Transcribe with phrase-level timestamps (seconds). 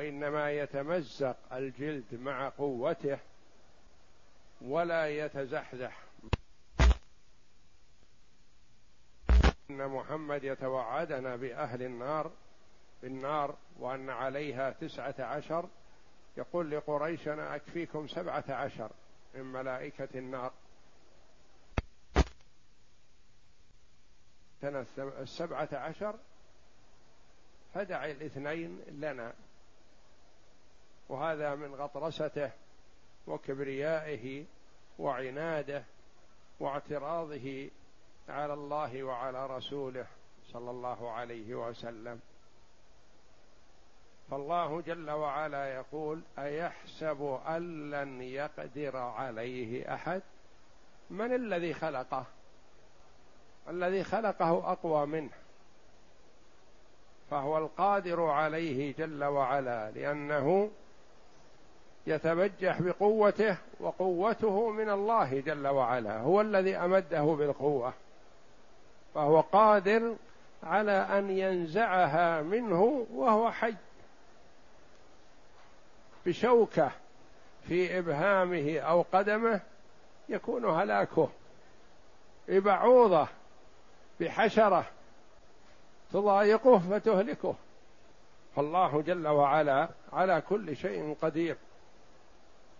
[0.00, 3.18] وإنما يتمزق الجلد مع قوته
[4.60, 6.02] ولا يتزحزح.
[9.70, 12.30] إن محمد يتوعدنا بأهل النار
[13.02, 15.68] بالنار وأن عليها تسعة عشر.
[16.36, 18.90] يقول لقريش أنا أكفيكم سبعة عشر
[19.34, 20.52] من ملائكة النار.
[24.98, 26.14] السبعة عشر
[27.74, 29.34] فدع الاثنين لنا.
[31.10, 32.50] وهذا من غطرسته
[33.26, 34.44] وكبريائه
[34.98, 35.84] وعناده
[36.60, 37.70] واعتراضه
[38.28, 40.06] على الله وعلى رسوله
[40.52, 42.20] صلى الله عليه وسلم.
[44.30, 50.22] فالله جل وعلا يقول أيحسب أن لن يقدر عليه أحد؟
[51.10, 52.24] من الذي خلقه؟
[53.68, 55.30] الذي خلقه أقوى منه.
[57.30, 60.70] فهو القادر عليه جل وعلا لأنه
[62.06, 67.92] يتبجح بقوته وقوته من الله جل وعلا هو الذي أمده بالقوة
[69.14, 70.16] فهو قادر
[70.62, 73.74] على أن ينزعها منه وهو حي.
[76.26, 76.90] بشوكة
[77.68, 79.60] في إبهامه أو قدمه
[80.28, 81.28] يكون هلاكه
[82.48, 83.28] ببعوضة
[84.20, 84.84] بحشرة
[86.12, 87.54] تضايقه فتهلكه.
[88.56, 91.56] فالله جل وعلا على كل شيء قدير.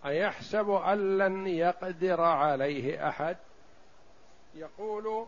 [0.06, 3.37] أيحسب أن لن يقدر عليه أحد؟
[4.55, 5.27] يقول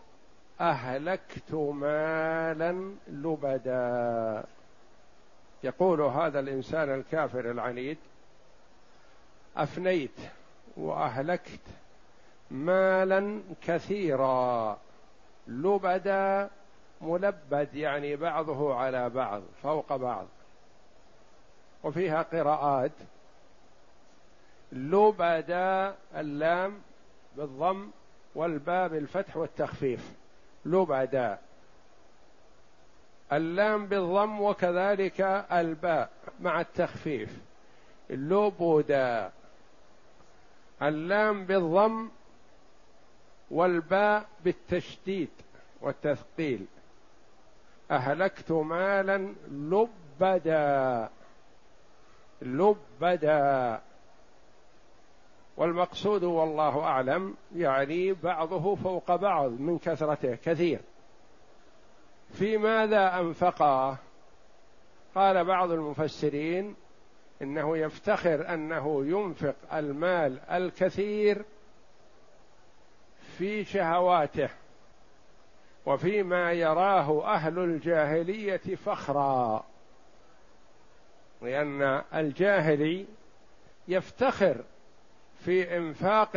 [0.61, 4.43] أهلكت مالا لبدا.
[5.63, 7.97] يقول هذا الإنسان الكافر العنيد
[9.57, 10.19] أفنيت
[10.77, 11.61] وأهلكت
[12.51, 14.77] مالا كثيرا.
[15.47, 16.49] لبدا
[17.01, 20.25] ملبد يعني بعضه على بعض فوق بعض.
[21.83, 22.91] وفيها قراءات
[24.73, 26.81] لبدا اللام
[27.37, 27.89] بالضم
[28.35, 30.11] والباء بالفتح والتخفيف.
[30.65, 31.39] لبدا
[33.33, 36.09] اللام بالضم وكذلك الباء
[36.41, 37.29] مع التخفيف.
[38.09, 39.31] لبدا
[40.81, 42.09] اللام بالضم
[43.51, 45.29] والباء بالتشديد
[45.81, 46.65] والتثقيل.
[47.91, 51.09] أهلكت مالا لبدا
[52.41, 53.81] لبدا.
[55.57, 60.79] والمقصود والله أعلم يعني بعضه فوق بعض من كثرته كثير.
[62.33, 63.97] في ماذا أنفقا؟
[65.15, 66.75] قال بعض المفسرين
[67.41, 71.45] إنه يفتخر أنه ينفق المال الكثير
[73.37, 74.49] في شهواته
[75.85, 79.65] وفيما يراه أهل الجاهلية فخرا
[81.41, 83.05] لأن الجاهلي
[83.87, 84.63] يفتخر
[85.45, 86.35] في انفاق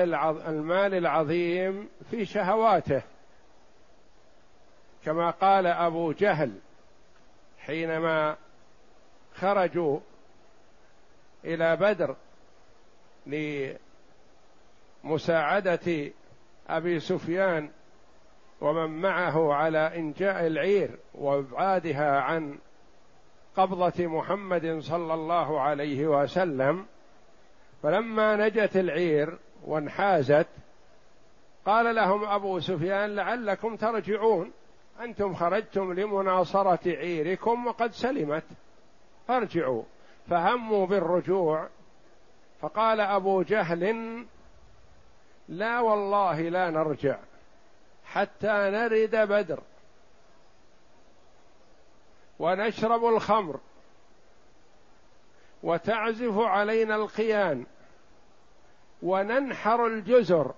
[0.48, 3.02] المال العظيم في شهواته.
[5.04, 6.52] كما قال أبو جهل
[7.58, 8.36] حينما
[9.34, 10.00] خرجوا
[11.44, 12.16] إلى بدر
[15.04, 16.12] لمساعدة
[16.68, 17.70] أبي سفيان
[18.60, 22.58] ومن معه على إنجاء العير وإبعادها عن
[23.56, 26.86] قبضة محمد صلى الله عليه وسلم
[27.82, 30.47] فلما نجت العير وانحازت
[31.66, 34.53] قال لهم أبو سفيان لعلكم ترجعون.
[35.00, 38.44] أنتم خرجتم لمناصرة عيركم وقد سلمت.
[39.28, 39.82] فارجعوا.
[40.31, 41.69] فهموا بالرجوع.
[42.60, 44.25] فقال أبو جهل
[45.48, 47.19] لا والله لا نرجع
[48.04, 49.60] حتى نرد بدر
[52.38, 53.60] ونشرب الخمر.
[55.66, 57.66] وتعزف علينا القيان
[59.03, 60.54] وننحر الجزر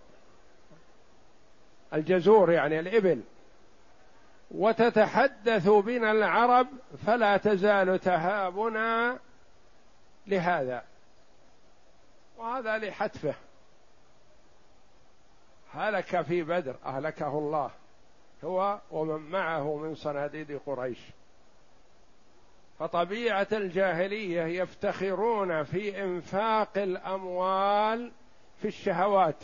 [1.95, 3.23] الجزور يعني الإبل
[4.51, 6.67] وتتحدث بنا العرب
[7.07, 9.19] فلا تزال تهابنا
[10.27, 10.85] لهذا
[12.39, 13.35] وهذا لحتفه.
[15.73, 17.71] هلك في بدر أهلكه الله
[18.45, 20.99] هو ومن معه من صناديد قريش.
[22.79, 28.13] فطبيعة الجاهلية يفتخرون في إنفاق الأموال
[28.63, 29.43] في الشهوات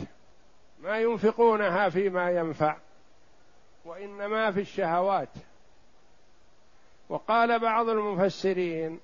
[0.83, 2.77] ما ينفقونها فيما ينفع
[3.85, 5.29] وإنما في الشهوات.
[7.09, 8.99] وقال بعض المفسرين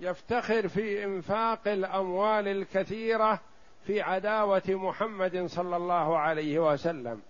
[0.00, 3.40] يفتخر في إنفاق الأموال الكثيرة
[3.86, 7.22] في عداوة محمد صلى الله عليه وسلم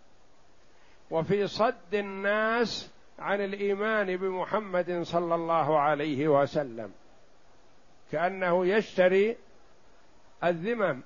[1.10, 6.92] وفي صد الناس عن الإيمان بمحمد صلى الله عليه وسلم
[8.12, 9.36] كأنه يشتري
[10.44, 11.02] الذمم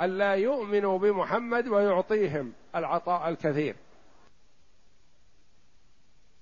[0.00, 3.76] ألا يؤمنوا بمحمد ويعطيهم العطاء الكثير.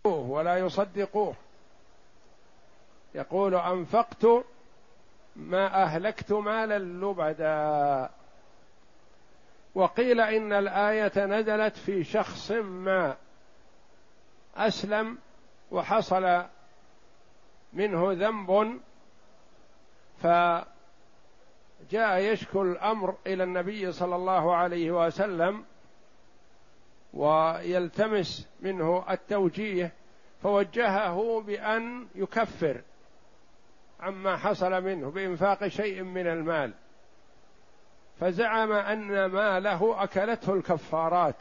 [0.04, 1.34] ولا يصدقوه.
[3.14, 4.26] يقول أنفقت
[5.36, 8.10] ما أهلكت مالا لبدا.
[9.74, 13.16] وقيل إن الآية نزلت في شخص ما.
[14.56, 15.18] أسلم
[15.70, 16.44] وحصل
[17.72, 18.80] منه ذنب
[20.18, 20.64] فجاء
[22.18, 25.64] يشكو الأمر إلى النبي صلى الله عليه وسلم
[27.14, 29.92] ويلتمس منه التوجيه
[30.42, 32.80] فوجهه بأن يكفر
[34.00, 36.72] عما حصل منه بإنفاق شيء من المال
[38.20, 41.36] فزعم أن ماله أكلته الكفارات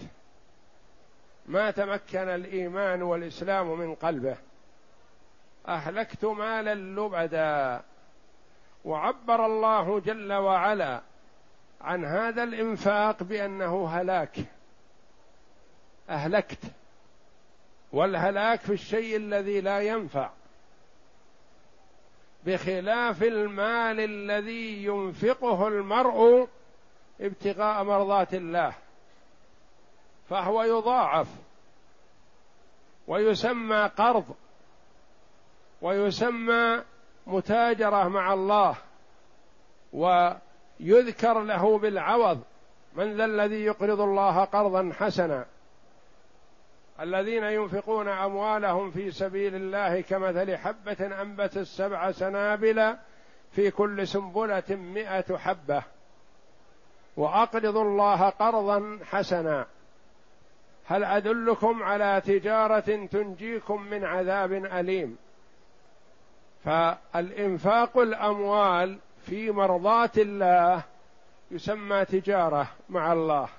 [1.46, 4.38] ما تمكن الإيمان والإسلام من قلبه.
[5.68, 7.82] أهلكت مالا لبدا
[8.86, 11.02] وعبر الله جل وعلا
[11.82, 14.38] عن هذا الإنفاق بأنه هلاك.
[16.10, 16.60] أهلكت.
[17.92, 20.30] والهلاك في الشيء الذي لا ينفع.
[22.46, 26.48] بخلاف المال الذي ينفقه المرء
[27.22, 28.74] ابتغاء مرضات الله.
[30.30, 31.28] فهو يضاعف
[33.08, 34.26] ويسمى قرض
[35.82, 36.84] ويسمى
[37.28, 38.76] متاجرة مع الله
[39.94, 42.42] ويذكر له بالعوض.
[42.96, 45.46] من ذا الذي يقرض الله قرضا حسنا؟
[47.00, 52.96] الذين ينفقون أموالهم في سبيل الله كمثل حبة انبت السبع سنابل
[53.52, 55.84] في كل سنبلة مائه حبة.
[57.18, 59.66] وأقرضوا الله قرضا حسنا.
[60.88, 65.18] هل أدلكم على تجارة تنجيكم من عذاب أليم؟
[66.66, 70.84] فالإنفاق الأموال في مرضاه الله
[71.52, 73.50] يسمى تجارة مع الله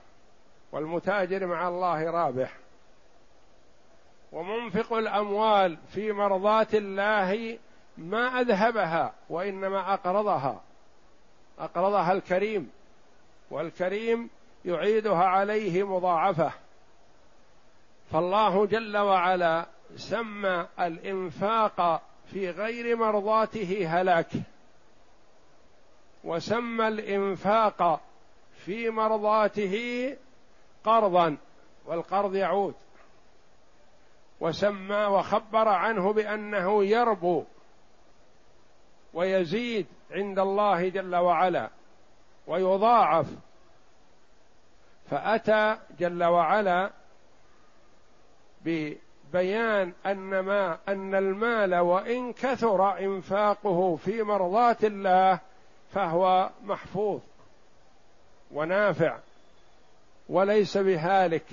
[0.72, 2.52] والمتاجر مع الله رابح.
[4.32, 7.58] ومنفق الأموال في مرضاه الله
[7.98, 10.60] ما أذهبها وإنما أقرضها
[11.58, 12.70] أقرضها الكريم
[13.50, 14.30] والكريم
[14.64, 16.52] يعيدها عليه مضاعفة.
[18.12, 19.66] فالله جل وعلا
[19.96, 24.30] سمى الإنفاق في غير مرضاته هلاك.
[26.24, 28.00] وسمى الإنفاق
[28.64, 30.16] في مرضاته
[30.84, 31.36] قرضا
[31.86, 32.74] والقرض يعود.
[34.40, 37.44] وسمى وخبر عنه بأنه يربو
[39.14, 41.70] ويزيد عند الله جل وعلا
[42.46, 43.26] ويضاعف.
[45.10, 46.90] فأتى جل وعلا
[48.66, 55.38] ببيان أن ما أن المال وإن كثر إنفاقه في مرضاه الله
[55.92, 57.20] فهو محفوظ
[58.52, 59.18] ونافع
[60.28, 61.46] وليس بهالك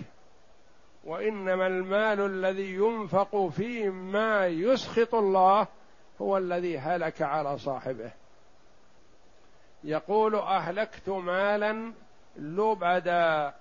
[1.04, 5.68] وإنما المال الذي ينفق فيه ما يسخط الله
[6.22, 8.12] هو الذي هلك على صاحبه.
[9.84, 11.94] يقول أهلكت مالا
[12.36, 13.54] لبدا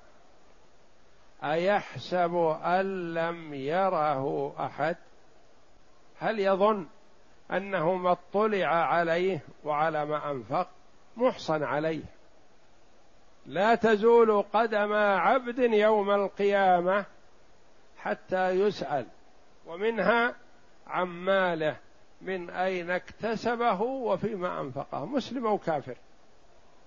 [1.45, 4.97] أيحسب أن لم يره أحد؟
[6.19, 6.87] هل يظن
[7.53, 10.69] أنه ما اطلع عليه وعلى ما أنفق؟
[11.17, 12.05] محصن عليه.
[13.47, 17.05] لا تزول قدم عبد يوم القيامة
[17.99, 19.07] حتى يسأل
[19.67, 20.35] ومنها
[20.87, 21.77] عن ماله
[22.21, 25.07] من أين اكتسبه وفيما أنفقه.
[25.07, 25.97] مسلم أو كافر؟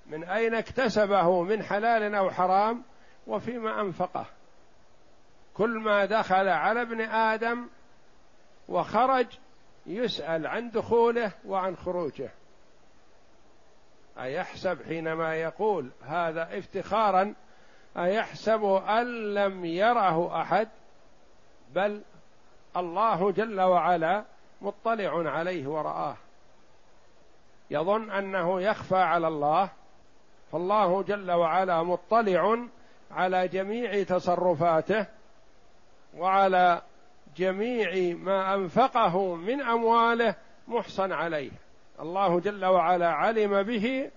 [0.05, 2.83] من أين اكتسبه؟ من حلال أو حرام؟
[3.27, 4.25] وفيما أنفقه.
[5.57, 7.67] كل ما دخل على ابن آدم
[8.69, 9.27] وخرج
[9.85, 12.29] يسأل عن دخوله وعن خروجه.
[14.19, 17.33] أيحسب حينما يقول هذا افتخارا؟
[17.97, 20.69] أيحسب أن لم يره أحد؟
[21.75, 22.01] بل
[22.77, 24.25] الله جل وعلا
[24.61, 26.15] مطلع عليه ورآه.
[27.71, 29.69] يظن أنه يخفى على الله
[30.51, 32.57] فالله جل وعلا مطلع
[33.11, 35.05] على جميع تصرفاته
[36.17, 36.81] وعلى
[37.37, 40.35] جميع ما أنفقه من أمواله
[40.67, 41.51] محصن عليه.
[41.99, 44.11] الله جل وعلا علم به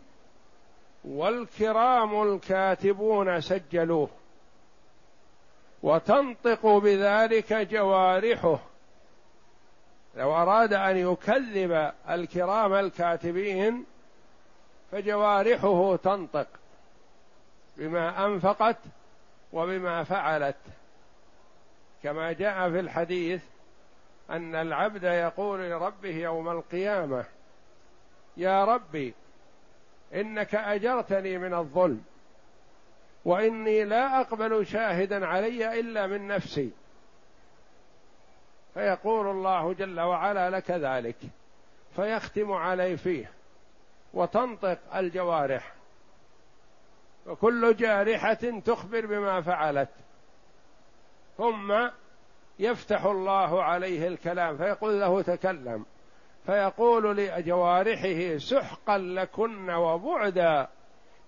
[1.05, 4.09] والكرام الكاتبون سجلوه
[5.83, 8.59] وتنطق بذلك جوارحه.
[10.17, 13.85] لو أراد أن يكذب الكرام الكاتبين
[14.93, 16.47] فجوارحه تنطق
[17.77, 18.77] بما أنفقت
[19.53, 20.57] وبما فعلت.
[22.03, 23.43] كما جاء في الحديث
[24.31, 27.25] أن العبد يقول لربه يوم القيامة
[28.37, 29.15] يا ربي
[30.15, 32.05] إنك أجرتني من الظلم
[33.25, 36.71] وإني لا أقبل شاهدا علي إلا من نفسي.
[38.75, 41.17] فيقول الله جل وعلا لك ذلك
[41.97, 43.31] فيختم علي فيه
[44.15, 45.73] وتنطق الجوارح
[47.27, 49.89] وكل جارحة تخبر بما فعلت.
[51.39, 51.89] ثم
[52.59, 55.87] يفتح الله عليه الكلام فيقول له تكلم
[56.47, 60.69] فيقول لجوارحه سحقا لكن وبعدا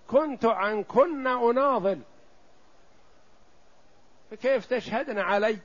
[0.07, 2.01] كنت عنكن أناضل.
[4.31, 5.57] فكيف تشهدن علي؟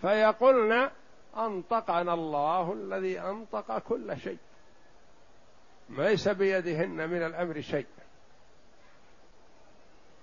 [0.00, 0.90] فيقولن
[1.36, 4.38] أنطقنا الله الذي أنطق كل شيء
[5.90, 7.86] ليس بيدهن من الأمر شيء.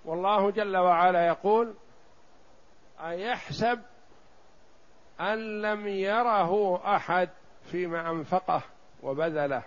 [0.04, 1.74] والله جل وعلا يقول
[3.00, 3.80] أيحسب
[5.20, 7.28] أن لم يره أحد
[7.70, 8.62] فيما أنفقه
[9.02, 9.62] وبذله؟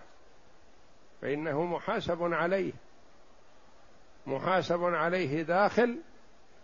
[1.21, 2.73] فإنه محاسب عليه
[4.27, 5.99] محاسب عليه داخل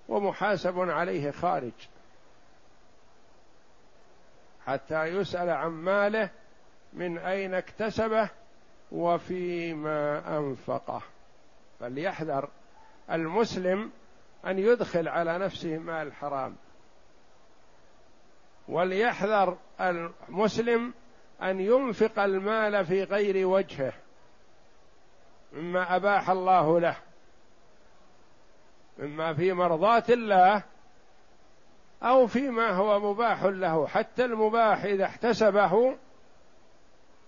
[0.10, 1.72] ومحاسب عليه خارج.
[4.66, 6.30] حتى يسأل عن ماله
[6.94, 8.30] من أين اكتسبه
[8.92, 11.02] وفيما أنفقه.
[11.80, 12.50] فليحذر
[13.12, 13.92] المسلم
[14.46, 16.56] أن يدخل على نفسه مال حرام
[18.68, 20.94] وليحذر المسلم
[21.42, 23.94] أن ينفق المال في غير وجهه
[25.54, 26.96] مما أباح الله له.
[29.00, 30.64] مما في مرضاة الله
[32.04, 33.88] أو فيما هو مباح له.
[33.88, 35.98] حتى المباح إذا احتسبه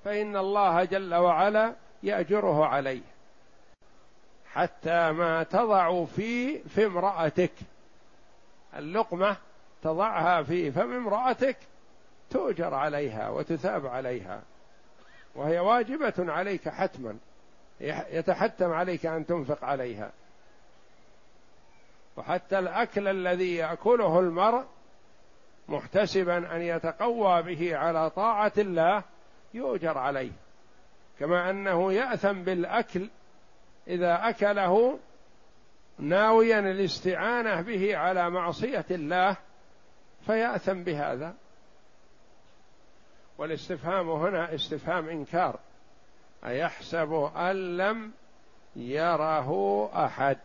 [0.05, 3.12] فإن الله جل وعلا يأجره عليه.
[4.53, 7.51] حتى ما تضع في في امرأتك.
[8.75, 9.38] اللقمة
[9.83, 11.57] تضعها في فم امرأتك.
[12.29, 14.41] تؤجر عليها وتثاب عليها.
[15.36, 17.17] وهي واجبة عليك حتما.
[18.12, 20.12] يتحتم عليك أن تنفق عليها.
[22.17, 24.65] وحتى الأكل الذي يأكله المرء
[25.67, 29.03] محتسبا أن يتقوى به على طاعة الله
[29.53, 30.31] يؤجر عليه.
[31.19, 33.10] كما أنه يأثم بالأكل
[33.87, 34.99] إذا أكله
[35.99, 39.37] ناويا الاستعانة به على معصية الله
[40.25, 41.33] فيأثم بهذا.
[43.37, 45.59] والاستفهام هنا استفهام إنكار.
[46.45, 48.11] أيحسب أن لم
[48.75, 50.37] يره أحد.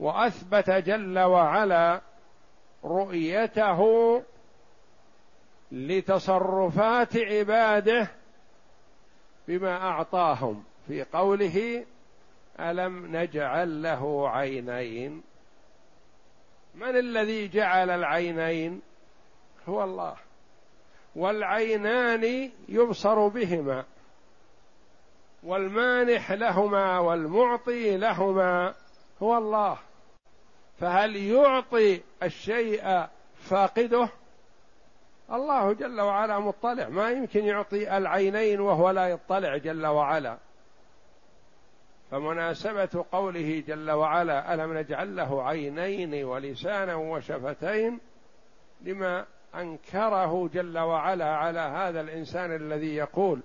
[0.00, 2.00] وأثبت جل وعلا
[2.84, 4.22] رؤيته
[5.72, 8.08] لتصرفات عباده
[9.48, 10.64] بما أعطاهم.
[10.86, 11.84] في قوله
[12.60, 15.22] ألم نجعل له عينين؟
[16.74, 18.80] من الذي جعل العينين؟
[19.68, 20.16] هو الله.
[21.16, 23.84] والعينان يبصر بهما
[25.42, 28.74] والمانح لهما والمعطي لهما
[29.22, 29.78] هو الله.
[30.80, 34.08] فهل يعطي الشيء فاقده؟
[35.32, 36.88] الله جل وعلا مطلع.
[36.88, 40.38] ما يمكن يعطي العينين وهو لا يطلع جل وعلا.
[42.10, 48.00] فمناسبة قوله جل وعلا ألم نجعل له عينين ولسانا وشفتين
[48.80, 53.40] لما أنكره جل وعلا على هذا الإنسان الذي يقول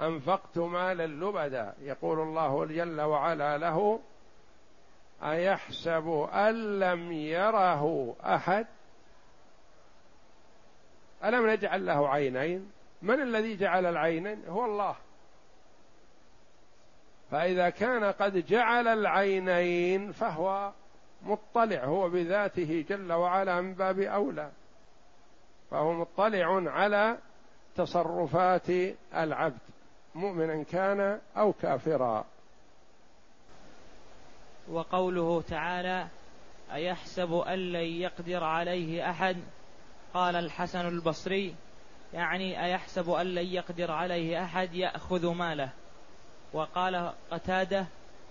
[0.00, 1.74] أنفقت مالا لبدا.
[1.80, 4.00] يقول الله جل وعلا له
[5.22, 8.66] أيحسب أن لم يره أحد؟
[11.24, 12.70] ألم نجعل له عينين؟
[13.02, 14.96] من الذي جعل العينين؟ هو الله.
[17.30, 20.72] فإذا كان قد جعل العينين فهو
[21.22, 24.50] مطلع هو بذاته جل وعلا من باب أولى.
[25.70, 27.18] فهو مطلع على
[27.76, 28.70] تصرفات
[29.14, 29.58] العبد
[30.14, 32.24] مؤمنا كان أو كافرا.
[34.68, 36.08] وقوله تعالى
[36.72, 39.36] أيحسب أن لن يقدر عليه أحد؟
[40.14, 41.54] قال الحسن البصري
[42.14, 45.70] يعني أيحسب أن لن يقدر عليه أحد يأخذ ماله.
[46.52, 47.86] وقال قتادة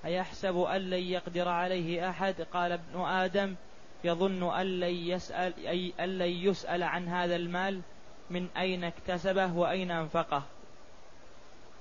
[0.06, 3.56] أيحسب أن لن يقدر عليه أحد؟ قال ابن آدم
[4.04, 7.82] يظن أن لن يسأل, أي أن لن يسأل عن هذا المال
[8.30, 10.44] من أين اكتسبه وأين أنفقه.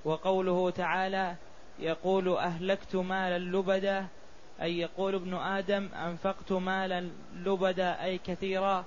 [0.04, 1.34] وقوله تعالى
[1.78, 4.06] يقول أهلكت مالا لبدا؟
[4.62, 8.84] أي يقول ابن آدم أنفقت مالا لبدا أي كثيرا؟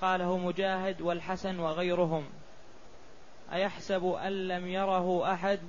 [0.00, 2.24] قاله مجاهد والحسن وغيرهم.
[3.52, 5.60] أيحسب أن لم يره أحد؟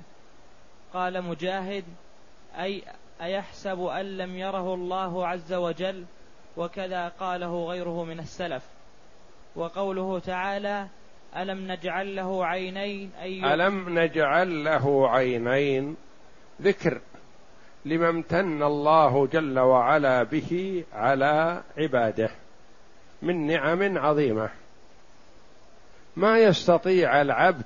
[0.94, 1.84] قال مجاهد
[2.58, 2.82] أي
[3.22, 6.04] أيحسب أن لم يره الله عز وجل؟
[6.56, 8.62] وكذا قاله غيره من السلف.
[9.56, 10.86] وقوله تعالى
[11.36, 15.96] ألم نجعل له عينين؟ أي ألم نجعل له عينين؟
[16.62, 17.00] ذكر
[17.84, 22.30] لما امتن الله جل وعلا به على عباده.
[23.22, 24.50] من نعم عظيمة.
[26.16, 27.64] ما يستطيع العبد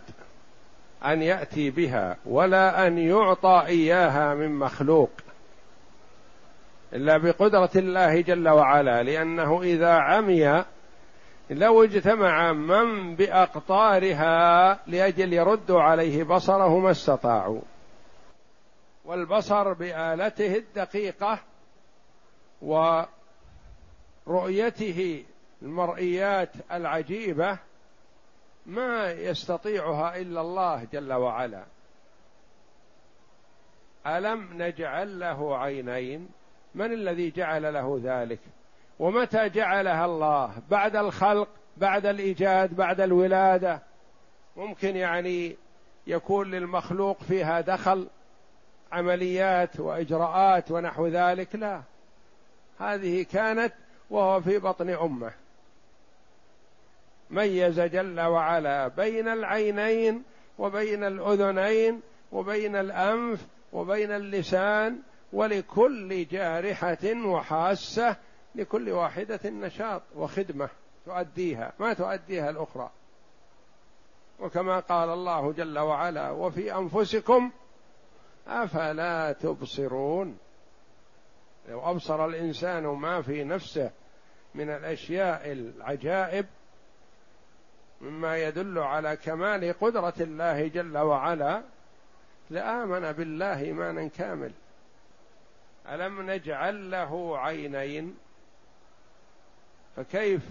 [1.04, 5.10] أن يأتي بها ولا أن يعطى إياها من مخلوق.
[6.92, 10.64] إلا بقدرة الله جل وعلا لأنه إذا عمي
[11.50, 17.60] لو اجتمع من بأقطارها لأجل يردوا عليه بصره ما استطاعوا.
[19.04, 21.38] والبصر بآلته الدقيقة
[24.26, 25.24] ورؤيته
[25.62, 27.58] المرئيات العجيبة
[28.66, 31.64] ما يستطيعها إلا الله جل وعلا.
[34.06, 36.28] ألم نجعل له عينين؟
[36.74, 38.40] من الذي جعل له ذلك؟
[38.98, 43.82] ومتى جعلها الله؟ بعد الخلق بعد الإيجاد بعد الولادة.
[44.56, 45.56] ممكن يعني
[46.06, 48.08] يكون للمخلوق فيها دخل
[48.92, 51.82] عمليات وإجراءات ونحو ذلك؟ لا.
[52.80, 53.72] هذه كانت
[54.10, 55.32] وهو في بطن أمه.
[57.30, 60.22] ميز جل وعلا بين العينين
[60.58, 62.00] وبين الأذنين
[62.32, 64.98] وبين الأنف وبين اللسان
[65.32, 68.16] ولكل جارحة وحاسة
[68.54, 70.68] لكل واحدة نشاط وخدمة
[71.06, 71.72] تؤديها.
[71.78, 72.90] ما تؤديها الأخرى.
[74.40, 77.50] وكما قال الله جل وعلا وفي أنفسكم
[78.48, 80.38] أفلا تبصرون.
[81.68, 83.90] لو أبصر الإنسان ما في نفسه
[84.54, 86.46] من الأشياء العجائب
[88.00, 91.62] مما يدل على كمال قدرة الله جل وعلا
[92.50, 94.52] لآمن بالله إيمانا كامل.
[95.88, 98.16] ألم نجعل له عينين؟
[99.96, 100.42] فكيف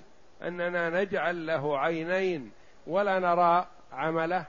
[0.42, 2.52] أننا نجعل له عينين
[2.88, 4.46] ولا نرى عمله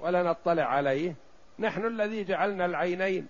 [0.00, 1.14] ولا نطلع عليه؟
[1.58, 3.26] نحن الذي جعلنا العينين.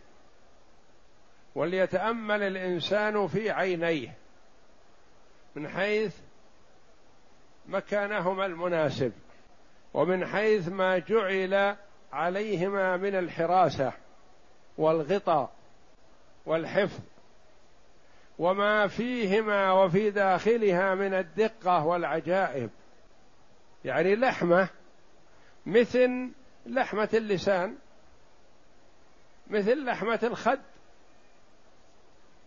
[1.55, 4.15] وليتأمل الإنسان في عينيه
[5.55, 6.17] من حيث
[7.67, 9.13] مكانهما المناسب
[9.95, 11.77] ومن حيث ما جعل
[12.13, 13.93] عليهما من الحراسة
[14.79, 15.53] والغطاء
[16.47, 17.01] والحفظ
[18.39, 22.71] وما فيهما وفي داخلها من الدقة والعجائب.
[23.85, 24.69] يعني لحمة
[25.67, 26.31] مثل
[26.67, 27.77] لحمة اللسان
[29.51, 30.61] مثل لحمة الخد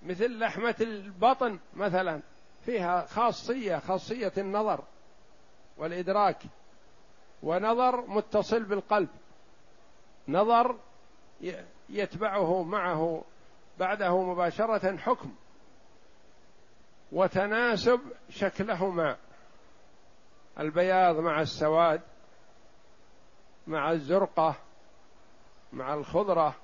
[0.04, 2.22] مثل لحمة البطن مثلا
[2.66, 4.84] فيها خاصية خاصية النظر.
[5.78, 6.44] والإدراك
[7.44, 9.10] ونظر متصل بالقلب
[10.28, 10.76] نظر
[11.90, 13.24] يتبعه معه
[13.80, 15.32] بعده مباشرة حكم
[17.12, 19.18] وتناسب شكلهما
[20.60, 22.02] البياض مع السواد
[23.68, 24.56] مع الزرقة
[25.74, 26.56] مع الخضرة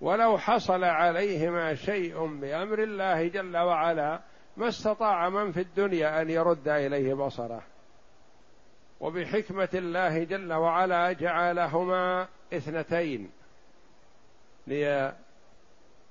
[0.00, 4.20] ولو حصل عليهما شيء بأمر الله جل وعلا
[4.56, 7.62] ما استطاع من في الدنيا أن يرد إليه بصره.
[9.00, 13.30] وبحكمة الله جل وعلا جعلهما اثنتين.
[14.66, 15.14] لي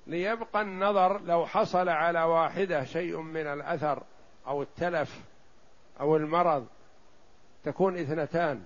[0.07, 4.03] ليبقى النظر لو حصل على واحدة شيء من الأثر
[4.47, 5.19] أو التلف
[5.99, 6.67] أو المرض
[7.63, 8.65] تكون اثنتان.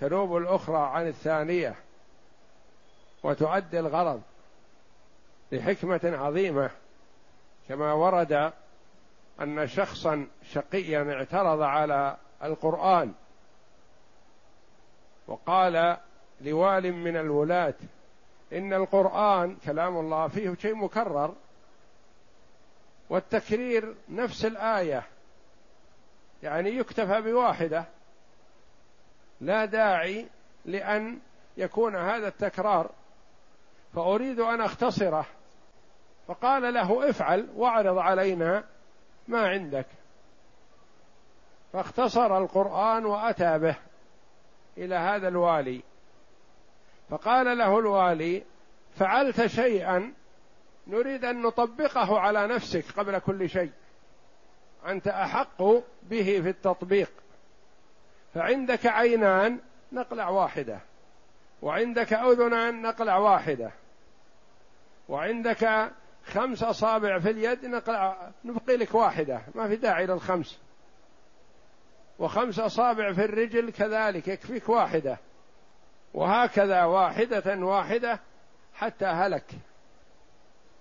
[0.00, 1.74] تنوب الأخرى عن الثانية
[3.22, 4.22] وتؤدي الغرض
[5.52, 6.70] لحكمة عظيمة
[7.68, 8.52] كما ورد
[9.40, 13.12] أن شخصا شقيا اعترض على القرآن.
[15.26, 15.96] وقال
[16.40, 17.74] لوال من الولاة
[18.52, 21.34] إن القرآن كلام الله فيه شيء مكرر
[23.10, 25.06] والتكرير نفس الآية
[26.42, 27.84] يعني يكتفى بواحدة
[29.40, 30.26] لا داعي
[30.64, 31.18] لأن
[31.56, 32.90] يكون هذا التكرار
[33.94, 35.26] فأريد أن أختصره.
[36.28, 38.64] فقال له افعل واعرض علينا
[39.28, 39.86] ما عندك.
[41.74, 43.76] فاختصر القرآن وأتى به
[44.78, 45.82] إلى هذا الوالي.
[47.10, 48.42] فقال له الوالي
[48.96, 50.12] فعلت شيئا
[50.86, 53.72] نريد أن نطبقه على نفسك قبل كل شيء.
[54.86, 55.62] أنت أحق
[56.02, 57.10] به في التطبيق.
[58.34, 59.58] فعندك عينان
[59.92, 60.78] نقلع واحدة
[61.62, 63.70] وعندك أذنان نقلع واحدة
[65.08, 65.90] وعندك
[66.24, 70.63] خمس أصابع في اليد نقلع نبقي لك واحدة ما في داعي للخمس.
[72.18, 74.28] وخمس أصابع في الرجل كذلك.
[74.28, 75.18] يكفيك واحدة.
[76.14, 78.20] وهكذا واحدة واحدة
[78.74, 79.44] حتى هلك.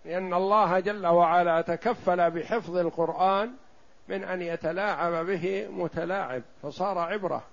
[0.05, 3.53] لأن الله جل وعلا تكفل بحفظ القرآن
[4.07, 7.43] من أن يتلاعب به متلاعب فصار عبرة.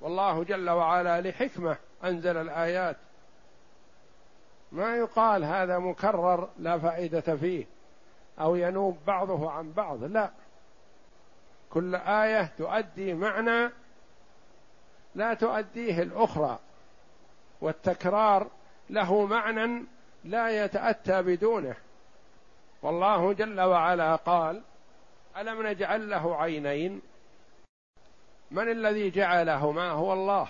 [0.00, 2.96] والله جل وعلا لحكمة أنزل الآيات.
[4.72, 7.66] ما يقال هذا مكرر لا فائدة فيه
[8.40, 10.30] أو ينوب بعضه عن بعض لا.
[11.76, 13.70] كل آية تؤدي معنى
[15.14, 16.58] لا تؤديه الأخرى
[17.60, 18.50] والتكرار
[18.90, 19.84] له معنى
[20.24, 21.76] لا يتأتى بدونه.
[22.82, 24.62] والله جل وعلا قال
[25.36, 27.02] ألم نجعل له عينين؟
[28.50, 30.48] من الذي جعلهما هو الله؟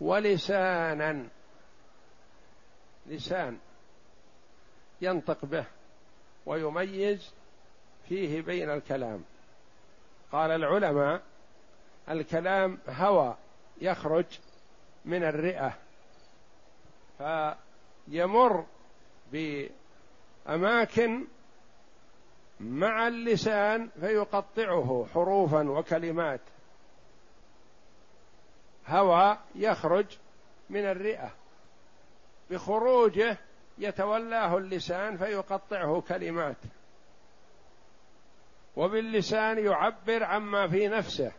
[0.00, 1.28] ولسانا
[3.06, 3.58] لسان
[5.00, 5.64] ينطق به
[6.46, 7.37] ويميز
[8.08, 9.24] فيه بين الكلام.
[10.32, 11.22] قال العلماء
[12.10, 13.36] الكلام هوى
[13.80, 14.24] يخرج
[15.04, 15.78] من الرئة
[17.18, 18.66] فيمر
[20.46, 21.24] بأماكن
[22.60, 26.40] مع اللسان فيقطعه حروفا وكلمات.
[28.86, 30.06] هوى يخرج
[30.70, 31.30] من الرئة
[32.50, 33.38] بخروجه
[33.78, 36.56] يتولاه اللسان فيقطعه كلمات.
[38.78, 41.32] وباللسان يعبر عما في نفسه.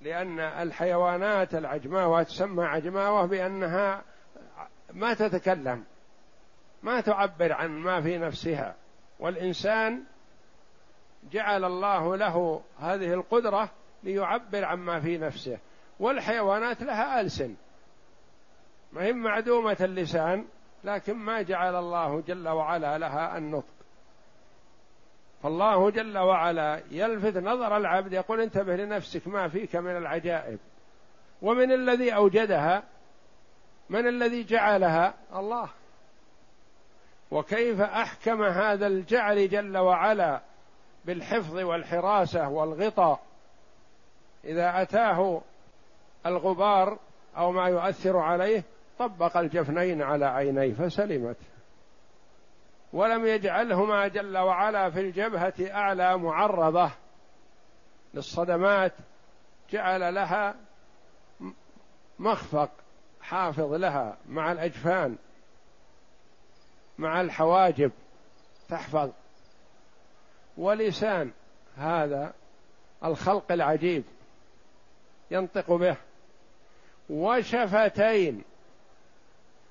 [0.00, 4.02] لأن الحيوانات العجماوة تسمى عجماوة بأنها
[4.92, 5.84] ما تتكلم
[6.82, 8.74] ما تعبر عن ما في نفسها.
[9.20, 10.04] والإنسان
[11.32, 13.70] جعل الله له هذه القدرة
[14.02, 15.58] ليعبر عما في نفسه.
[16.00, 17.54] والحيوانات لها ألسن.
[18.92, 20.44] ما هي معدومة اللسان
[20.84, 23.77] لكن ما جعل الله جل وعلا لها النطق.
[25.42, 30.58] فالله جل وعلا يلفت نظر العبد يقول انتبه لنفسك ما فيك من العجائب.
[31.42, 32.82] ومن الذي أوجدها؟
[33.90, 35.68] من الذي جعلها؟ الله.
[37.30, 40.40] وكيف أحكم هذا الجعل جل وعلا
[41.04, 43.20] بالحفظ والحراسة والغطاء؟
[44.44, 45.40] إذا أتاه
[46.26, 46.98] الغبار
[47.36, 48.62] أو ما يؤثر عليه
[48.98, 51.36] طبق الجفنين على عينيه فسلمت.
[52.92, 56.90] ولم يجعلهما جل وعلا في الجبهة أعلى معرضة
[58.14, 58.92] للصدمات
[59.70, 60.54] جعل لها
[62.18, 62.70] مخفق
[63.20, 65.16] حافظ لها مع الأجفان
[66.98, 67.92] مع الحواجب
[68.68, 69.10] تحفظ.
[70.56, 71.30] ولسان
[71.76, 72.32] هذا
[73.04, 74.04] الخلق العجيب
[75.30, 75.96] ينطق به.
[77.10, 78.44] وشفتين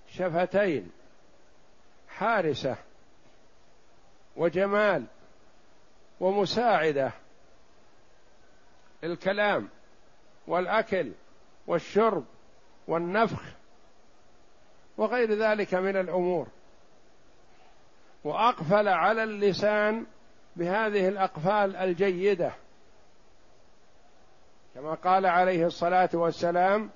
[0.09, 0.91] شفتين
[2.09, 2.77] حارسة
[4.37, 5.05] وجمال
[6.19, 7.11] ومساعدة.
[9.03, 9.69] الكلام
[10.47, 11.11] والأكل
[11.67, 12.25] والشرب
[12.87, 13.41] والنفخ
[14.97, 16.47] وغير ذلك من الأمور.
[18.23, 20.05] وأقفل على اللسان
[20.55, 22.51] بهذه الأقفال الجيدة.
[24.75, 26.89] كما قال عليه الصلاة والسلام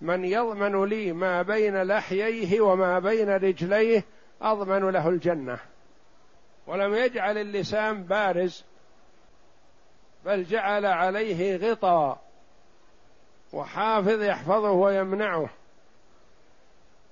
[0.00, 4.04] من يضمن لي ما بين لحييه وما بين رجليه
[4.42, 5.58] أضمن له الجنة.
[6.66, 8.64] ولم يجعل اللسان بارز
[10.24, 12.24] بل جعل عليه غطاء
[13.52, 15.48] وحافظ يحفظه ويمنعه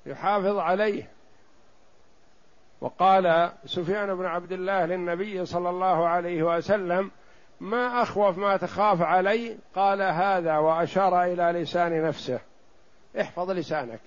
[0.07, 1.11] يحافظ عليه.
[2.81, 7.11] وقال سفيان بن عبد الله للنبي صلى الله عليه وسلم
[7.61, 12.41] ما أخوف ما تخاف علي قال هذا وأشار إلى لسان نفسه.
[13.21, 14.01] احفظ لسانك.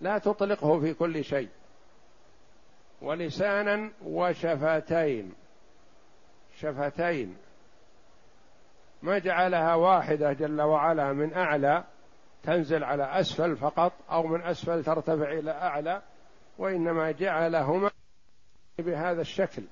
[0.00, 1.48] لا تطلقه في كل شيء.
[3.02, 5.32] ولسانا وشفتين.
[6.58, 7.36] شفتين.
[9.02, 11.84] ما جعلها واحدة جل وعلا من أعلى
[12.42, 16.02] تنزل على أسفل فقط أو من أسفل ترتفع إلى أعلى
[16.58, 17.90] وإنما جعلهما
[18.78, 19.62] بهذا الشكل.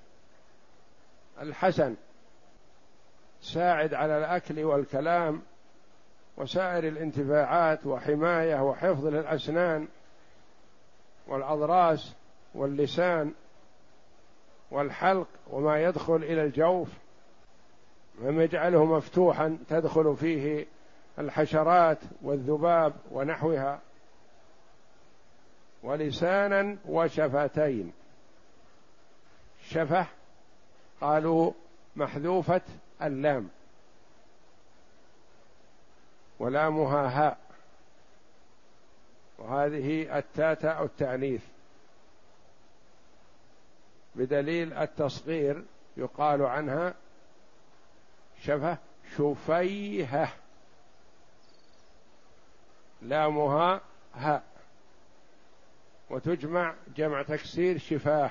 [1.40, 1.94] الحسن
[3.40, 5.42] ساعد على الأكل والكلام
[6.36, 9.88] وسائر الانتفاعات وحماية وحفظ للأسنان
[11.26, 12.14] والأضراس
[12.54, 13.32] واللسان
[14.70, 16.88] والحلق وما يدخل إلى الجوف
[18.20, 20.66] لم يجعله مفتوحا تدخل فيه
[21.18, 23.80] الحشرات والذباب ونحوها.
[25.82, 27.92] ولسانا وشفتين.
[29.62, 30.06] شفة
[31.00, 31.52] قالوا
[31.96, 32.60] محذوفة
[33.02, 33.48] اللام.
[36.38, 37.38] ولامها هاء.
[39.38, 41.42] وهذه التاء التأنيث.
[44.18, 45.64] بدليل التصغير
[45.96, 46.94] يقال عنها
[48.42, 48.78] شفه
[49.16, 50.28] شفيهة.
[53.02, 53.80] لامها
[54.14, 54.42] هاء
[56.10, 58.30] وتجمع جمع تكسير شفاه.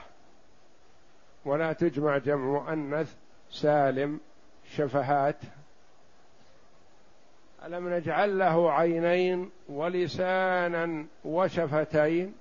[1.46, 3.16] ولا تجمع جمع مؤنث
[3.52, 4.20] سالم
[4.76, 5.38] شفهات.
[7.66, 12.36] ألم نجعل له عينين ولسانا وشفتين؟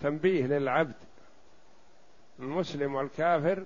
[0.00, 1.07] تنبيه للعبد
[2.38, 3.64] المسلم والكافر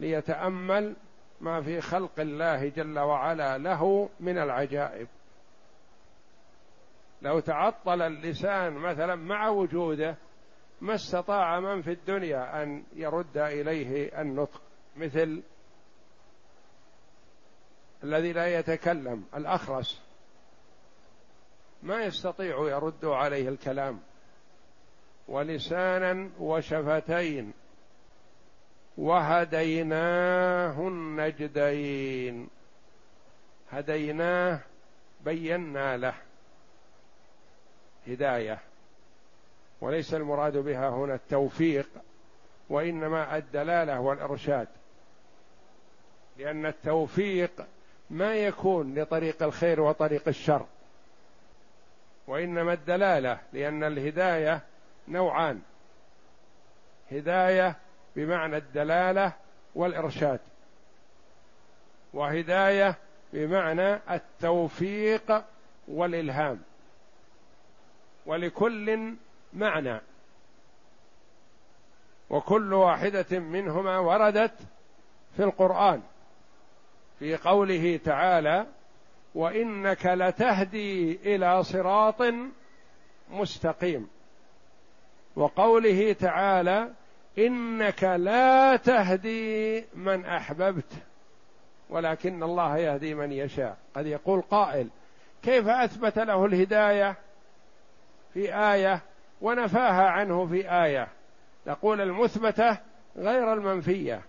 [0.00, 0.96] ليتأمل
[1.40, 5.08] ما في خلق الله جل وعلا له من العجائب.
[7.22, 10.16] لو تعطل اللسان مثلا مع وجوده
[10.80, 14.62] ما استطاع من في الدنيا أن يرد إليه النطق
[14.96, 15.42] مثل
[18.04, 20.02] الذي لا يتكلم الأخرس.
[21.82, 24.00] ما يستطيع يرد عليه الكلام.
[25.28, 27.52] ولسانا وشفتين
[28.98, 32.48] وهديناه النجدين.
[33.72, 34.58] هديناه
[35.24, 36.14] بينا له
[38.06, 38.58] هداية.
[39.80, 41.88] وليس المراد بها هنا التوفيق
[42.68, 44.68] وإنما الدلالة والإرشاد.
[46.38, 47.66] لأن التوفيق
[48.10, 50.66] ما يكون لطريق الخير وطريق الشر
[52.26, 54.60] وإنما الدلالة لأن الهداية
[55.08, 55.60] نوعان.
[57.12, 57.76] هداية
[58.16, 59.32] بمعنى الدلالة
[59.74, 60.40] والإرشاد.
[62.14, 62.98] وهداية
[63.32, 65.44] بمعنى التوفيق
[65.88, 66.62] والإلهام.
[68.26, 69.14] ولكل
[69.52, 70.00] معنى.
[72.30, 74.54] وكل واحدة منهما وردت
[75.36, 76.02] في القرآن.
[77.18, 78.66] في قوله تعالى
[79.34, 82.22] وإنك لتهدي إلى صراط
[83.30, 84.08] مستقيم.
[85.36, 86.92] وقوله تعالى
[87.38, 90.92] إنك لا تهدي من أحببت
[91.90, 93.76] ولكن الله يهدي من يشاء.
[93.94, 94.88] قد يقول قائل
[95.42, 97.16] كيف أثبت له الهداية؟
[98.34, 99.00] في آية
[99.40, 101.08] ونفاها عنه في آية.
[101.66, 102.78] نقول المثبتة
[103.16, 104.22] غير المنفية.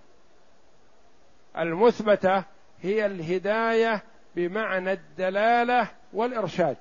[1.57, 2.43] المثبتة
[2.81, 4.03] هي الهداية
[4.35, 6.77] بمعنى الدلالة والإرشاد.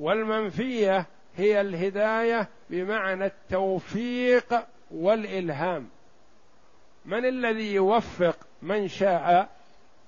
[0.00, 4.54] والمنفية هي الهداية بمعنى التوفيق
[4.90, 5.88] والإلهام.
[7.04, 9.48] من الذي يوفق من شاء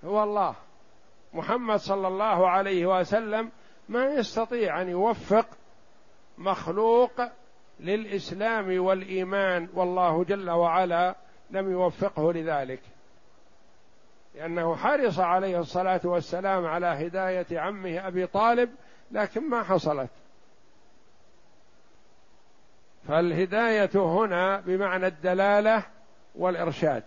[0.05, 0.55] هو الله.
[1.33, 3.51] محمد صلى الله عليه وسلم
[3.89, 5.47] ما يستطيع أن يوفق
[6.39, 7.13] مخلوق
[7.81, 11.15] للإسلام والإيمان والله جل وعلا
[11.51, 12.81] لم يوفقه لذلك.
[14.35, 18.71] لأنه حرص عليه الصلاة والسلام على هداية عمه أبي طالب
[19.11, 20.11] لكن ما حصلت.
[23.11, 25.83] فالهداية هنا بمعنى الدلالة
[26.35, 27.03] والإرشاد.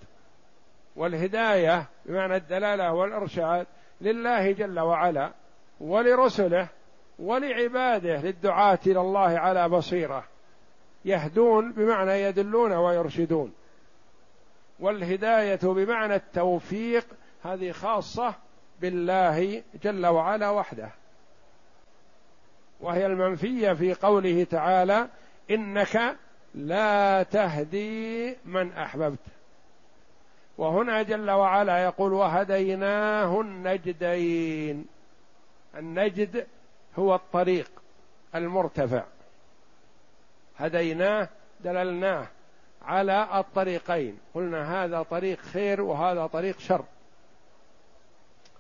[0.96, 3.68] والهداية بمعنى الدلالة والإرشاد
[4.02, 5.32] لله جل وعلا
[5.80, 6.68] ولرسله
[7.20, 10.24] ولعباده للدعاة إلى الله على بصيرة.
[11.06, 13.54] يهدون بمعنى يدلون ويرشدون.
[14.80, 17.06] والهداية بمعنى التوفيق
[17.44, 18.34] هذه خاصة
[18.82, 20.90] بالله جل وعلا وحده.
[22.82, 25.08] وهي المنفية في قوله تعالى
[25.52, 26.18] إنك
[26.56, 29.20] لا تهدي من أحببت.
[30.58, 34.86] وهنا جل وعلا يقول وهديناه النجدين.
[35.76, 36.48] النجد
[37.00, 37.72] هو الطريق
[38.36, 39.04] المرتفع.
[40.58, 41.30] هديناه
[41.60, 42.28] دللناه
[42.82, 44.18] على الطريقين.
[44.34, 46.86] قلنا هذا طريق خير وهذا طريق شر.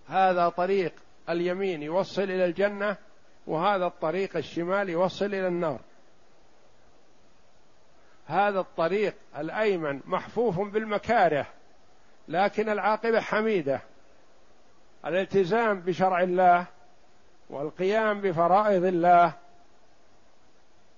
[0.08, 0.94] هذا طريق
[1.30, 2.98] اليمين يوصل إلى الجنة
[3.48, 5.80] وهذا الطريق الشمال يوصل إلى النار.
[8.28, 11.46] هذا الطريق الأيمن محفوف بالمكاره
[12.28, 13.82] لكن العاقبة حميدة.
[15.06, 16.66] الالتزام بشرع الله
[17.50, 19.34] والقيام بفرائض الله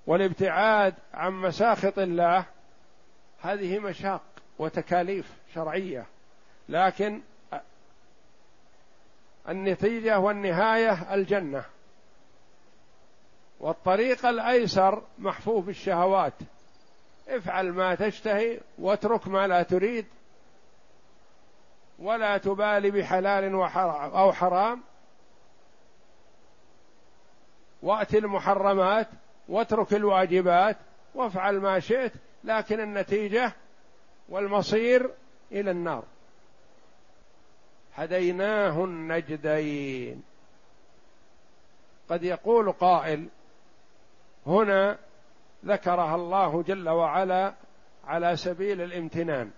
[0.08, 2.46] والابتعاد عن مساخط الله
[3.42, 4.22] هذه مشاق
[4.60, 6.06] وتكاليف شرعية.
[6.70, 7.22] لكن
[9.50, 11.66] النتيجة والنهاية الجنة.
[13.60, 16.34] والطريق الأيسر محفوف بالشهوات.
[17.28, 20.06] افعل ما تشتهي واترك ما لا تريد
[22.00, 24.82] ولا تبالي بحلال وحرام أو حرام.
[27.82, 29.08] وأت المحرمات
[29.48, 30.78] واترك الواجبات
[31.16, 32.12] وافعل ما شئت
[32.44, 33.54] لكن النتيجة
[34.30, 35.12] والمصير
[35.52, 36.04] إلى النار.
[37.96, 40.24] هديناه النجدين.
[42.10, 43.28] قد يقول قائل
[44.48, 44.98] هنا
[45.66, 47.54] ذكرها الله جل وعلا
[48.06, 49.52] على سبيل الامتنان.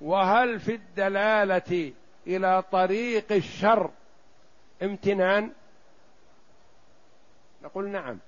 [0.00, 1.92] وهل في الدلالة
[2.26, 3.90] إلى طريق الشر
[4.82, 5.52] امتنان؟
[7.62, 8.18] نقول نعم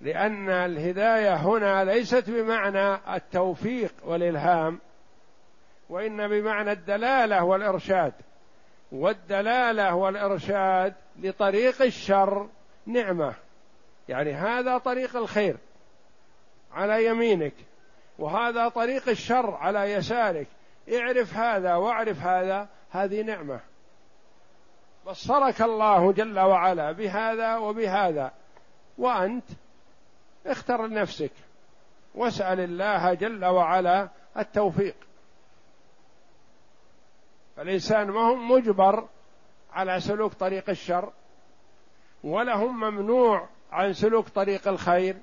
[0.00, 4.80] لأن الهداية هنا ليست بمعنى التوفيق والإلهام
[5.88, 8.12] وإن بمعنى الدلالة والإرشاد.
[8.92, 12.48] والدلالة والإرشاد لطريق الشر
[12.86, 13.34] نعمة.
[14.08, 15.56] يعني هذا طريق الخير
[16.72, 17.54] على يمينك
[18.18, 20.46] وهذا طريق الشر على يسارك.
[20.92, 23.60] اعرف هذا واعرف هذا هذه نعمة.
[25.06, 28.32] بصرك الله جل وعلا بهذا وبهذا.
[28.98, 29.44] وأنت
[30.46, 31.32] اختر لنفسك
[32.14, 34.96] واسأل الله جل وعلا التوفيق.
[37.56, 39.08] فالإنسان ما هو مجبر
[39.72, 41.12] على سلوك طريق الشر
[42.24, 45.16] ولا هم ممنوع عن سلوك طريق الخير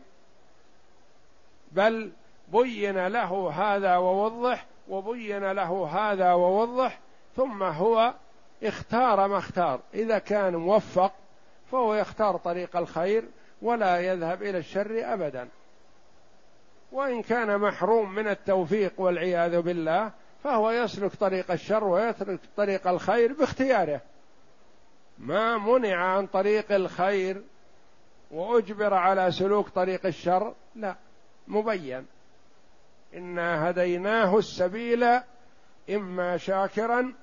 [1.72, 2.12] بل
[2.54, 7.00] بين له هذا ووضح وبين له هذا ووضح
[7.36, 8.14] ثم هو
[8.64, 9.80] اختار ما اختار.
[9.94, 11.12] إذا كان موفق
[11.72, 13.24] فهو يختار طريق الخير
[13.62, 15.48] ولا يذهب إلى الشر ابدا.
[16.92, 20.12] وإن كان محروم من التوفيق والعياذ بالله
[20.44, 24.02] فهو يسلك طريق الشر ويترك طريق الخير باختياره.
[25.18, 27.42] ما منع عن طريق الخير
[28.36, 30.96] وأجبر على سلوك طريق الشر؟ لا.
[31.48, 32.06] مبين.
[33.16, 35.04] إنا هديناه السبيل
[35.90, 37.14] إما شاكرا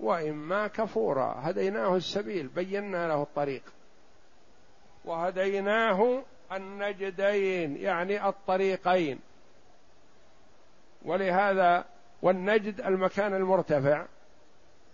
[0.00, 1.36] وإما كفورا.
[1.42, 3.62] هديناه السبيل بينا له الطريق.
[5.04, 6.22] وهديناه
[6.52, 9.18] النجدين يعني الطريقين.
[11.04, 11.84] ولهذا
[12.22, 14.06] والنجد المكان المرتفع.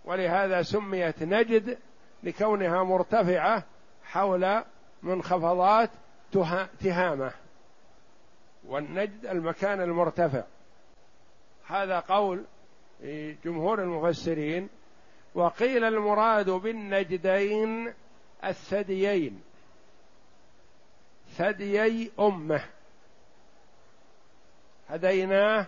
[0.05, 1.77] ولهذا سميت نجد
[2.23, 3.63] لكونها مرتفعة
[4.03, 4.63] حول
[5.03, 5.89] منخفضات
[6.79, 7.31] تهامه
[8.67, 10.43] والنجد المكان المرتفع.
[11.67, 12.43] هذا قول
[13.45, 14.69] جمهور المفسرين
[15.35, 17.93] وقيل المراد بالنجدين
[18.45, 19.41] الثديين.
[21.37, 22.63] ثديي أمة.
[24.89, 25.65] هديناه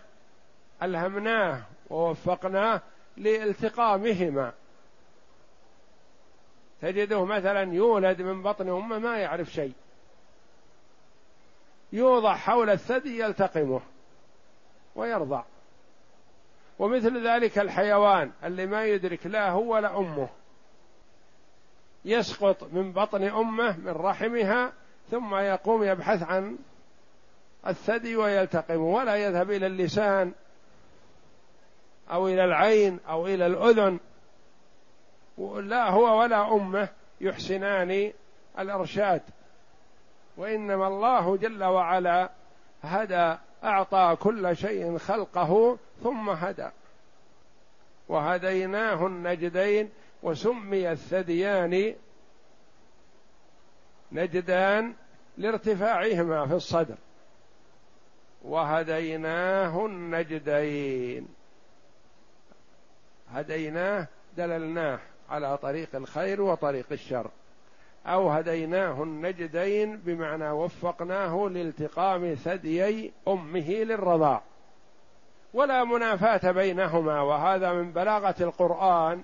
[0.84, 2.82] ألهمناه ووفقناه
[3.18, 4.54] لالتقامهما.
[6.82, 9.74] تجده مثلا يولد من بطن أمه ما يعرف شيء.
[11.94, 13.82] يوضع حول الثدي يلتقمه
[14.96, 15.44] ويرضع.
[16.80, 20.30] ومثل ذلك الحيوان اللي ما يدرك لا هو ولا أمه.
[22.06, 24.74] يسقط من بطن أمه من رحمها
[25.12, 26.58] ثم يقوم يبحث عن
[27.68, 30.34] الثدي ويلتقم ولا يذهب إلى اللسان
[32.12, 34.00] أو إلى العين أو إلى الأذن.
[35.38, 36.90] لا هو ولا أمه
[37.22, 38.14] يحسنان
[38.60, 39.22] الإرشاد.
[40.38, 42.30] وإنما الله جل وعلا
[42.84, 46.70] هدى أعطى كل شيء خلقه ثم هدى.
[48.08, 49.90] وهديناه النجدين
[50.24, 51.96] وسمي الثديان
[54.12, 54.94] نجدان
[55.38, 56.96] لارتفاعهما في الصدر.
[58.44, 61.28] وهديناه النجدين.
[63.32, 65.00] هديناه دللناه.
[65.30, 67.30] على طريق الخير وطريق الشر.
[68.08, 74.42] أو هديناه النجدين بمعنى وفقناه لالتقام ثديي أمه للرضاع
[75.54, 79.24] ولا منافاة بينهما وهذا من بلاغة القرآن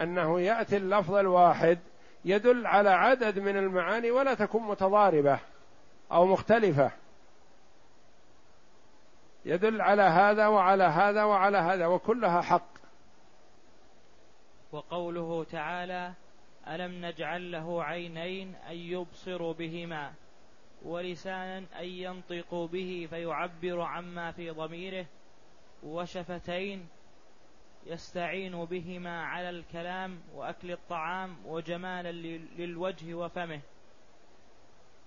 [0.00, 1.78] أنه يأتي اللفظ الواحد
[2.24, 5.38] يدل على عدد من المعاني ولا تكون متضاربة
[6.12, 6.90] أو مختلفة.
[9.44, 12.79] يدل على هذا وعلى هذا وعلى هذا وكلها حق.
[14.72, 16.14] وقوله تعالى
[16.68, 20.12] ألم نجعل له عينين أن يبصر بهما
[20.82, 25.06] ولسانا أن ينطق به فيعبر عما في ضميره
[25.82, 26.88] وشفتين
[27.86, 32.12] يستعين بهما على الكلام وأكل الطعام وجمالا
[32.58, 33.60] للوجه وفمه.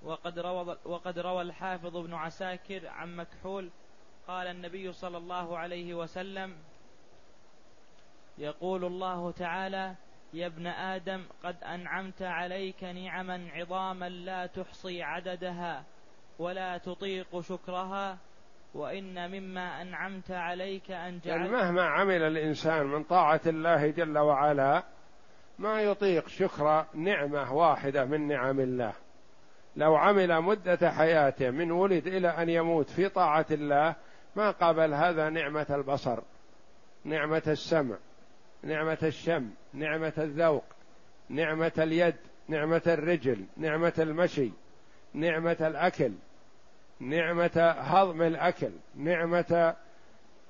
[0.03, 3.69] وقد روى, وقد روى الحافظ ابن عساكر عن مكحول
[4.27, 6.55] قال النبي صلى الله عليه وسلم
[8.37, 9.95] يقول الله تعالى
[10.33, 15.83] يا ابن آدم قد أنعمت عليك نعما عظاما لا تحصي عددها
[16.39, 18.17] ولا تطيق شكرها
[18.73, 24.83] وإن مما أنعمت عليك أن جعلت يعني مهما عمل الإنسان من طاعة الله جل وعلا
[25.59, 28.93] ما يطيق شكر نعمة واحدة من نعم الله.
[29.75, 33.95] لو عمل مدة حياته من ولد إلى أن يموت في طاعة الله
[34.35, 36.19] ما قابل هذا نعمة البصر
[37.03, 37.95] نعمة السمع.
[38.63, 40.63] نعمة الشم نعمة الذوق
[41.29, 42.15] نعمة اليد
[42.47, 44.51] نعمة الرجل نعمة المشي
[45.13, 46.11] نعمة الأكل
[46.99, 49.75] نعمة هضم الأكل نعمة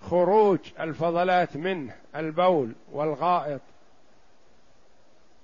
[0.09, 3.61] خروج الفضلات منه البول والغائط.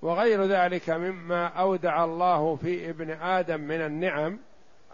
[0.01, 4.39] وغير ذلك مما أودع الله في ابن آدم من النعم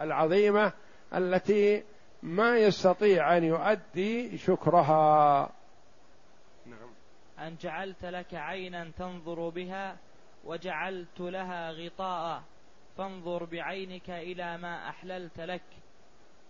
[0.01, 0.71] العظيمة
[1.15, 1.83] التي
[2.23, 5.49] ما يستطيع أن يؤدي شكرها.
[7.39, 9.97] أن جعلت لك عينا تنظر بها
[10.45, 12.41] وجعلت لها غطاء
[12.97, 15.61] فانظر بعينك إلى ما أحللت لك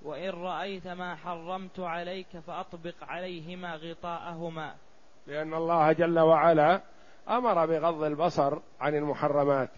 [0.02, 4.76] وإن رأيت ما حرمت عليك فأطبق عليهما غطاءهما.
[5.28, 6.82] لأن الله جل وعلا
[7.30, 9.70] أمر بغض البصر عن المحرمات.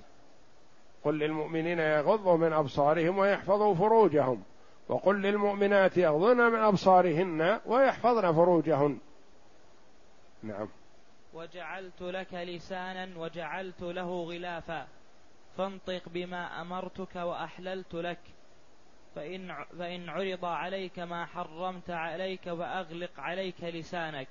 [1.03, 4.43] قل للمؤمنين يغضوا من أبصارهم ويحفظوا فروجهم
[4.89, 8.99] وقل للمؤمنات يغضن من أبصارهن ويحفظن فروجهن.
[10.43, 10.67] نعم.
[11.37, 14.87] وجعلت لك لسانا وجعلت له غلافا.
[15.57, 18.19] فانطق بما أمرتك وأحللت لك.
[19.15, 24.27] فإن فإن عرض عليك ما حرمت عليك وأغلق عليك لسانك.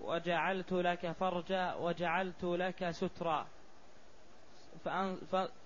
[0.00, 3.46] وجعلت لك فرجا وجعلت لك سترا.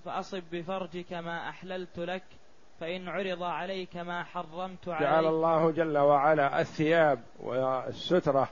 [0.04, 2.24] فأصب بفرجك ما أحللت لك.
[2.80, 5.02] فإن عرض عليك ما حرمت عليك.
[5.02, 8.48] جعل الله جل وعلا الثياب والسترة.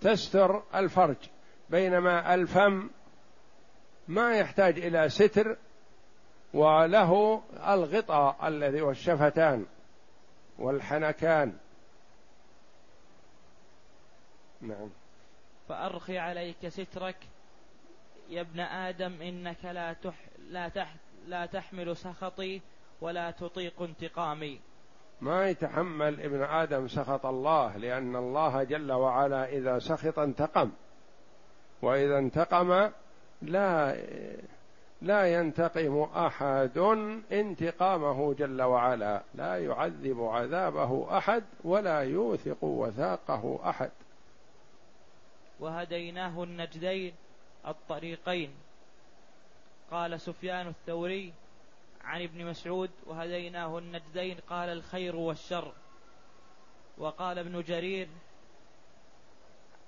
[0.00, 1.16] تستر الفرج
[1.70, 2.90] بينما الفم
[4.08, 5.56] ما يحتاج إلى ستر
[6.54, 9.66] وله الغطاء الذي والشفتان
[10.58, 11.58] والحنكان.
[14.60, 14.90] نعم.
[15.68, 17.16] فأرخي عليك سترك
[18.30, 20.94] يا ابن آدم إنك لا تح لا تح
[21.26, 22.60] لا تحمل سخطي
[23.00, 24.60] ولا تطيق انتقامي.
[25.20, 30.70] ما يتحمل ابن آدم سخط الله لأن الله جل وعلا إذا سخط انتقم.
[31.82, 32.90] وإذا انتقم
[33.42, 33.96] لا
[35.02, 36.78] لا ينتقم أحد
[37.32, 39.22] انتقامه جل وعلا.
[39.34, 43.90] لا يعذب عذابه أحد ولا يوثق وثاقه أحد.
[45.60, 47.12] وهديناه النجدين
[47.66, 48.50] الطريقين.
[49.90, 51.32] قال سفيان الثوري
[52.04, 55.72] عن ابن مسعود وهديناه النجدين قال الخير والشر.
[56.98, 58.08] وقال ابن جرير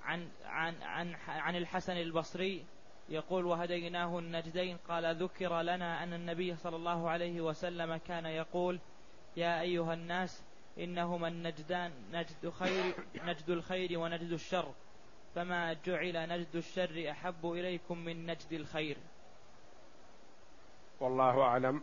[0.04, 2.64] عن عن عن عن الحسن البصري
[3.08, 8.80] يقول وهديناه النجدين قال ذكر لنا أن النبي صلى الله عليه وسلم كان يقول
[9.36, 10.42] يا أيها الناس
[10.78, 14.72] إنهما النجدان نجد خير نجد الخير ونجد الشر.
[15.34, 18.96] فما جعل نجد الشر أحب إليكم من نجد الخير.
[21.00, 21.82] والله أعلم.